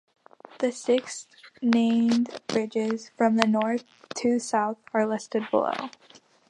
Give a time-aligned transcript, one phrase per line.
[0.57, 1.27] The six
[1.61, 3.83] named bridges from north
[4.15, 5.91] to south are listed below.